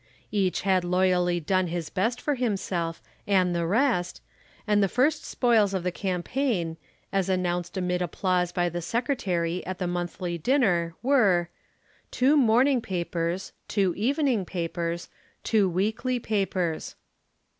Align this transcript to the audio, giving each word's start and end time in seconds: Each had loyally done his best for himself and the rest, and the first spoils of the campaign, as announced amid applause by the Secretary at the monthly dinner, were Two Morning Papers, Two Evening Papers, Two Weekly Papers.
Each 0.31 0.61
had 0.61 0.83
loyally 0.83 1.39
done 1.39 1.67
his 1.67 1.91
best 1.91 2.19
for 2.19 2.33
himself 2.33 3.03
and 3.27 3.53
the 3.53 3.67
rest, 3.67 4.19
and 4.65 4.81
the 4.81 4.87
first 4.89 5.23
spoils 5.23 5.75
of 5.75 5.83
the 5.83 5.91
campaign, 5.91 6.77
as 7.13 7.29
announced 7.29 7.77
amid 7.77 8.01
applause 8.01 8.51
by 8.51 8.67
the 8.67 8.81
Secretary 8.81 9.63
at 9.63 9.77
the 9.77 9.85
monthly 9.85 10.39
dinner, 10.39 10.95
were 11.03 11.49
Two 12.09 12.35
Morning 12.35 12.81
Papers, 12.81 13.51
Two 13.67 13.93
Evening 13.95 14.43
Papers, 14.43 15.07
Two 15.43 15.69
Weekly 15.69 16.17
Papers. 16.19 16.95